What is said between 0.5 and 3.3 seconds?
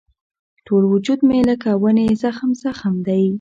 ټول وجود مې لکه ونې زخم زخم دی.